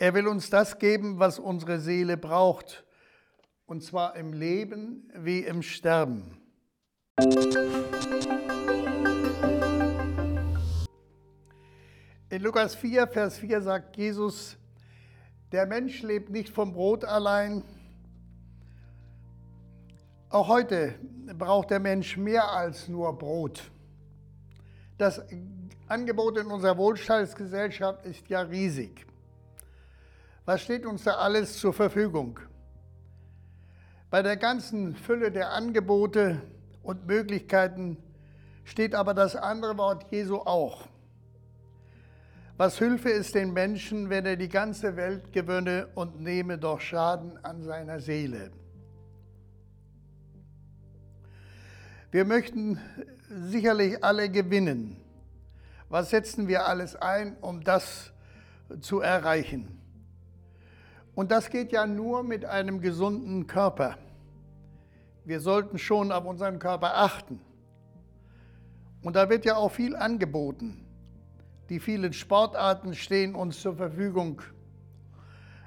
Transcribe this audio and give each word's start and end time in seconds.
Er 0.00 0.14
will 0.14 0.28
uns 0.28 0.48
das 0.48 0.78
geben, 0.78 1.18
was 1.18 1.40
unsere 1.40 1.80
Seele 1.80 2.16
braucht, 2.16 2.84
und 3.66 3.82
zwar 3.82 4.14
im 4.14 4.32
Leben 4.32 5.10
wie 5.12 5.40
im 5.40 5.60
Sterben. 5.60 6.40
In 12.30 12.42
Lukas 12.42 12.76
4, 12.76 13.08
Vers 13.08 13.38
4 13.38 13.60
sagt 13.60 13.96
Jesus, 13.96 14.56
der 15.50 15.66
Mensch 15.66 16.02
lebt 16.02 16.30
nicht 16.30 16.50
vom 16.50 16.72
Brot 16.72 17.04
allein. 17.04 17.64
Auch 20.30 20.46
heute 20.46 20.94
braucht 21.36 21.70
der 21.70 21.80
Mensch 21.80 22.16
mehr 22.16 22.48
als 22.52 22.86
nur 22.86 23.18
Brot. 23.18 23.68
Das 24.96 25.20
Angebot 25.88 26.38
in 26.38 26.46
unserer 26.46 26.76
Wohlstandsgesellschaft 26.76 28.06
ist 28.06 28.28
ja 28.28 28.42
riesig. 28.42 29.07
Was 30.48 30.62
steht 30.62 30.86
uns 30.86 31.04
da 31.04 31.16
alles 31.16 31.58
zur 31.58 31.74
Verfügung? 31.74 32.40
Bei 34.08 34.22
der 34.22 34.38
ganzen 34.38 34.96
Fülle 34.96 35.30
der 35.30 35.50
Angebote 35.50 36.40
und 36.82 37.06
Möglichkeiten 37.06 37.98
steht 38.64 38.94
aber 38.94 39.12
das 39.12 39.36
andere 39.36 39.76
Wort 39.76 40.10
Jesu 40.10 40.36
auch. 40.36 40.88
Was 42.56 42.78
Hilfe 42.78 43.10
ist 43.10 43.34
den 43.34 43.52
Menschen, 43.52 44.08
wenn 44.08 44.24
er 44.24 44.36
die 44.36 44.48
ganze 44.48 44.96
Welt 44.96 45.34
gewönne 45.34 45.88
und 45.94 46.18
nehme 46.22 46.56
doch 46.56 46.80
Schaden 46.80 47.36
an 47.44 47.62
seiner 47.62 48.00
Seele? 48.00 48.50
Wir 52.10 52.24
möchten 52.24 52.80
sicherlich 53.28 54.02
alle 54.02 54.30
gewinnen. 54.30 54.96
Was 55.90 56.08
setzen 56.08 56.48
wir 56.48 56.66
alles 56.66 56.96
ein, 56.96 57.36
um 57.42 57.62
das 57.62 58.14
zu 58.80 59.00
erreichen? 59.00 59.78
Und 61.18 61.32
das 61.32 61.50
geht 61.50 61.72
ja 61.72 61.84
nur 61.84 62.22
mit 62.22 62.44
einem 62.44 62.80
gesunden 62.80 63.48
Körper. 63.48 63.98
Wir 65.24 65.40
sollten 65.40 65.76
schon 65.76 66.12
auf 66.12 66.24
unseren 66.24 66.60
Körper 66.60 66.96
achten. 66.96 67.40
Und 69.02 69.16
da 69.16 69.28
wird 69.28 69.44
ja 69.44 69.56
auch 69.56 69.72
viel 69.72 69.96
angeboten. 69.96 70.86
Die 71.70 71.80
vielen 71.80 72.12
Sportarten 72.12 72.94
stehen 72.94 73.34
uns 73.34 73.60
zur 73.60 73.74
Verfügung. 73.74 74.42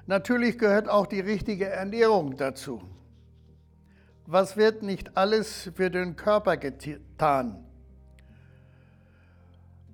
Natürlich 0.06 0.56
gehört 0.56 0.88
auch 0.88 1.06
die 1.06 1.20
richtige 1.20 1.68
Ernährung 1.68 2.38
dazu. 2.38 2.80
Was 4.24 4.56
wird 4.56 4.82
nicht 4.82 5.18
alles 5.18 5.70
für 5.74 5.90
den 5.90 6.16
Körper 6.16 6.56
getan? 6.56 7.62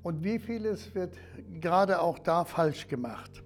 Und 0.04 0.22
wie 0.22 0.38
vieles 0.38 0.94
wird 0.94 1.16
gerade 1.60 2.00
auch 2.00 2.20
da 2.20 2.44
falsch 2.44 2.86
gemacht? 2.86 3.42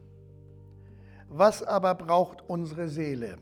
Was 1.35 1.63
aber 1.63 1.95
braucht 1.95 2.43
unsere 2.47 2.91
Seele? 2.91 3.39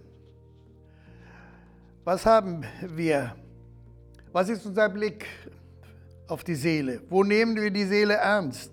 Was 2.04 2.24
haben 2.24 2.64
wir? 2.86 3.34
Was 4.30 4.48
ist 4.48 4.64
unser 4.64 4.88
Blick 4.88 5.26
auf 6.28 6.44
die 6.44 6.54
Seele? 6.54 7.02
Wo 7.08 7.24
nehmen 7.24 7.56
wir 7.56 7.72
die 7.72 7.84
Seele 7.84 8.14
ernst? 8.14 8.70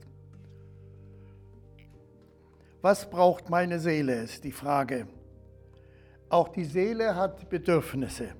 Was 2.83 3.09
braucht 3.09 3.49
meine 3.49 3.79
Seele, 3.79 4.21
ist 4.21 4.43
die 4.43 4.51
Frage. 4.51 5.07
Auch 6.29 6.49
die 6.49 6.65
Seele 6.65 7.15
hat 7.15 7.49
Bedürfnisse. 7.49 8.35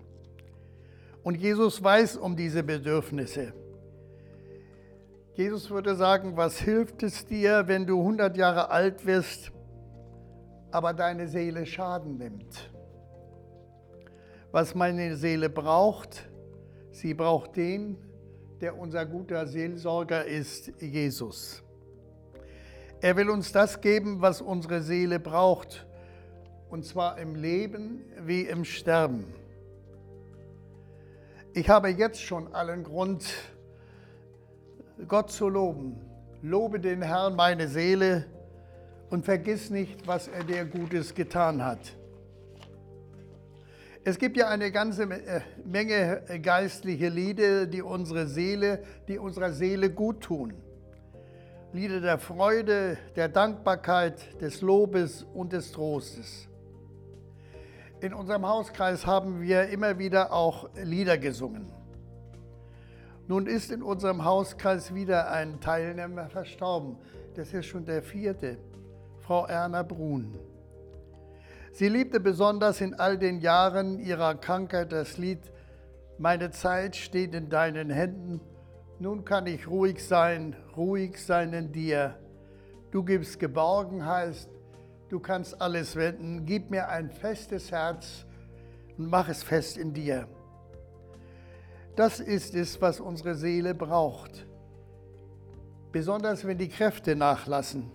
Und 1.24 1.38
Jesus 1.38 1.84
weiß 1.84 2.18
um 2.18 2.36
diese 2.36 2.62
Bedürfnisse. 2.62 3.52
Jesus 5.34 5.72
würde 5.72 5.96
sagen, 5.96 6.38
was 6.38 6.60
hilft 6.60 7.02
es 7.02 7.26
dir, 7.26 7.68
wenn 7.68 7.88
du 7.88 8.00
100 8.00 8.38
Jahre 8.38 8.70
alt 8.70 9.04
wirst 9.08 9.52
aber 10.72 10.94
deine 10.94 11.28
Seele 11.28 11.66
Schaden 11.66 12.18
nimmt. 12.18 12.72
Was 14.52 14.76
meine 14.76 15.16
Seele 15.16 15.50
braucht, 15.50 16.30
sie 16.92 17.14
braucht 17.14 17.56
den, 17.56 17.98
der 18.62 18.78
unser 18.78 19.06
guter 19.06 19.46
Seelsorger 19.46 20.26
ist, 20.26 20.72
Jesus. 20.82 21.64
Er 23.02 23.16
will 23.16 23.30
uns 23.30 23.52
das 23.52 23.80
geben, 23.82 24.22
was 24.22 24.42
unsere 24.42 24.82
Seele 24.82 25.20
braucht, 25.20 25.86
und 26.70 26.86
zwar 26.86 27.20
im 27.20 27.36
Leben 27.36 28.04
wie 28.26 28.42
im 28.42 28.66
Sterben. 28.66 29.26
Ich 31.54 31.70
habe 31.70 31.90
jetzt 31.90 32.22
schon 32.22 32.54
allen 32.54 32.84
Grund, 32.84 33.26
Gott 35.08 35.32
zu 35.32 35.48
loben. 35.48 36.02
Lobe 36.42 36.80
den 36.80 37.02
Herrn 37.02 37.36
meine 37.36 37.68
Seele 37.68 38.26
und 39.10 39.26
vergiss 39.26 39.70
nicht, 39.70 40.06
was 40.08 40.28
er 40.28 40.44
dir 40.44 40.66
Gutes 40.66 41.14
getan 41.14 41.64
hat. 41.64 41.80
Es 44.04 44.18
gibt 44.18 44.38
ja 44.38 44.48
eine 44.48 44.72
ganze 44.72 45.04
äh, 45.04 45.42
Menge 45.66 46.24
geistliche 46.42 47.10
Lieder, 47.10 47.66
die 47.66 47.82
unsere 47.82 48.28
Seele, 48.28 48.84
die 49.08 49.18
unserer 49.18 49.52
Seele 49.52 49.90
gut 49.90 50.22
tun. 50.22 50.54
Lieder 51.74 52.00
der 52.00 52.18
Freude, 52.18 52.98
der 53.18 53.28
Dankbarkeit, 53.28 54.42
des 54.42 54.62
Lobes 54.62 55.26
und 55.34 55.52
des 55.52 55.74
Trostes. 55.74 56.48
In 58.00 58.14
unserem 58.14 58.48
Hauskreis 58.48 59.06
haben 59.06 59.42
wir 59.42 59.68
immer 59.68 60.00
wieder 60.00 60.32
auch 60.32 60.70
Lieder 60.82 61.18
gesungen. 61.18 61.68
Nun 63.28 63.46
ist 63.46 63.72
in 63.72 63.84
unserem 63.84 64.24
Hauskreis 64.24 64.96
wieder 64.96 65.30
ein 65.30 65.60
Teilnehmer 65.60 66.30
verstorben. 66.30 66.96
Das 67.36 67.54
ist 67.54 67.66
schon 67.66 67.84
der 67.86 68.02
vierte. 68.02 68.58
Frau 69.28 69.46
Erna 69.46 69.84
Brun. 69.84 70.40
Sie 71.74 71.90
liebte 71.90 72.22
besonders 72.22 72.80
in 72.80 72.94
all 72.94 73.18
den 73.18 73.42
Jahren 73.42 74.00
ihrer 74.00 74.36
Krankheit 74.36 74.94
das 74.94 75.18
Lied 75.18 75.42
Meine 76.18 76.50
Zeit 76.52 76.96
steht 76.96 77.34
in 77.34 77.50
deinen 77.50 77.90
Händen, 77.90 78.40
nun 79.00 79.26
kann 79.26 79.46
ich 79.46 79.68
ruhig 79.68 80.08
sein, 80.08 80.56
ruhig 80.78 81.22
sein 81.22 81.52
in 81.52 81.74
dir. 81.74 82.18
Du 82.92 83.04
gibst 83.04 83.38
Geborgenheit, 83.38 84.48
du 85.10 85.20
kannst 85.20 85.62
alles 85.62 85.98
wenden, 85.98 86.46
gib 86.46 86.72
mir 86.72 86.88
ein 86.88 87.12
festes 87.12 87.70
Herz 87.70 88.26
und 88.98 89.10
mach 89.10 89.28
es 89.28 89.44
fest 89.44 89.76
in 89.76 89.94
dir. 89.94 90.26
Das 91.98 92.22
ist 92.22 92.56
es, 92.56 92.82
was 92.82 93.02
unsere 93.02 93.36
Seele 93.36 93.76
braucht, 93.76 94.48
besonders 95.92 96.48
wenn 96.48 96.58
die 96.58 96.70
Kräfte 96.70 97.14
nachlassen 97.14 97.92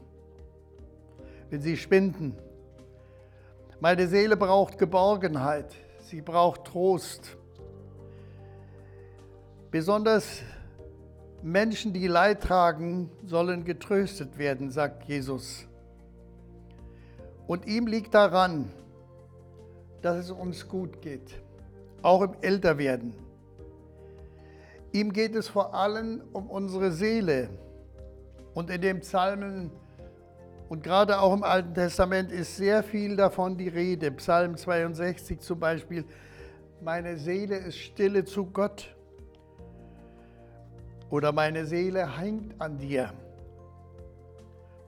wenn 1.52 1.60
sie 1.60 1.76
spinden. 1.76 2.34
Meine 3.78 4.08
Seele 4.08 4.38
braucht 4.38 4.78
Geborgenheit, 4.78 5.74
sie 6.00 6.22
braucht 6.22 6.64
Trost. 6.64 7.36
Besonders 9.70 10.40
Menschen, 11.42 11.92
die 11.92 12.06
Leid 12.06 12.42
tragen, 12.42 13.10
sollen 13.26 13.66
getröstet 13.66 14.38
werden, 14.38 14.70
sagt 14.70 15.04
Jesus. 15.04 15.66
Und 17.46 17.66
ihm 17.66 17.86
liegt 17.86 18.14
daran, 18.14 18.72
dass 20.00 20.16
es 20.16 20.30
uns 20.30 20.66
gut 20.66 21.02
geht, 21.02 21.38
auch 22.00 22.22
im 22.22 22.32
Älterwerden. 22.40 23.12
Ihm 24.92 25.12
geht 25.12 25.34
es 25.34 25.48
vor 25.48 25.74
allem 25.74 26.22
um 26.32 26.48
unsere 26.48 26.92
Seele. 26.92 27.50
Und 28.54 28.70
in 28.70 28.80
dem 28.80 29.00
Psalmen 29.00 29.70
und 30.72 30.82
gerade 30.82 31.20
auch 31.20 31.34
im 31.34 31.42
Alten 31.42 31.74
Testament 31.74 32.32
ist 32.32 32.56
sehr 32.56 32.82
viel 32.82 33.14
davon 33.14 33.58
die 33.58 33.68
Rede. 33.68 34.10
Psalm 34.12 34.56
62 34.56 35.38
zum 35.38 35.60
Beispiel. 35.60 36.02
Meine 36.80 37.18
Seele 37.18 37.58
ist 37.58 37.76
stille 37.76 38.24
zu 38.24 38.46
Gott. 38.46 38.96
Oder 41.10 41.30
meine 41.30 41.66
Seele 41.66 42.18
hängt 42.18 42.58
an 42.58 42.78
dir. 42.78 43.12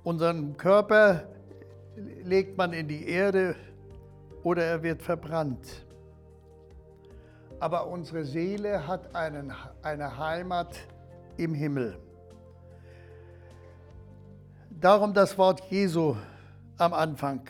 Unseren 0.04 0.56
Körper 0.56 1.24
legt 2.22 2.56
man 2.56 2.72
in 2.72 2.88
die 2.88 3.06
Erde 3.06 3.54
oder 4.42 4.64
er 4.64 4.82
wird 4.82 5.02
verbrannt. 5.02 5.84
Aber 7.60 7.88
unsere 7.88 8.24
Seele 8.24 8.86
hat 8.86 9.14
einen, 9.14 9.52
eine 9.82 10.16
Heimat 10.16 10.78
im 11.36 11.52
Himmel. 11.52 11.98
Darum 14.84 15.14
das 15.14 15.38
Wort 15.38 15.62
Jesu 15.70 16.14
am 16.76 16.92
Anfang. 16.92 17.40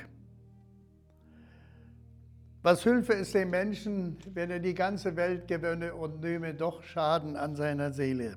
Was 2.63 2.85
Hilfe 2.85 3.15
ist 3.15 3.35
dem 3.35 3.51
Menschen, 3.51 4.19
wenn 4.35 4.53
er 4.53 4.61
die 4.61 4.73
ganze 4.73 5.17
Welt 5.17 5.49
gewönne 5.49 5.97
und 5.97 6.21
nehme 6.21 6.55
doch 6.55 6.85
Schaden 6.85 7.35
an 7.35 7.57
seiner 7.57 7.91
Seele? 7.91 8.37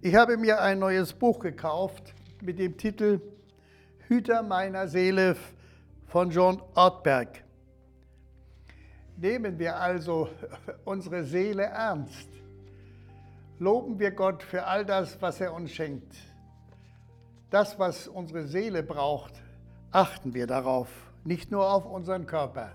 Ich 0.00 0.16
habe 0.16 0.38
mir 0.38 0.60
ein 0.60 0.80
neues 0.80 1.12
Buch 1.12 1.38
gekauft 1.38 2.12
mit 2.40 2.58
dem 2.58 2.76
Titel 2.76 3.20
Hüter 4.08 4.42
meiner 4.42 4.88
Seele 4.88 5.36
von 6.08 6.32
John 6.32 6.60
Ortberg. 6.74 7.44
Nehmen 9.16 9.56
wir 9.60 9.76
also 9.76 10.28
unsere 10.84 11.22
Seele 11.22 11.62
ernst. 11.62 12.28
Loben 13.60 14.00
wir 14.00 14.10
Gott 14.10 14.42
für 14.42 14.66
all 14.66 14.84
das, 14.84 15.22
was 15.22 15.40
er 15.40 15.54
uns 15.54 15.70
schenkt 15.70 16.31
das, 17.52 17.78
was 17.78 18.08
unsere 18.08 18.46
Seele 18.46 18.82
braucht, 18.82 19.34
achten 19.90 20.32
wir 20.32 20.46
darauf, 20.46 20.88
nicht 21.22 21.50
nur 21.50 21.70
auf 21.70 21.84
unseren 21.84 22.26
Körper. 22.26 22.72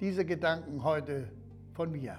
Diese 0.00 0.24
Gedanken 0.24 0.82
heute 0.82 1.28
von 1.72 1.92
mir. 1.92 2.18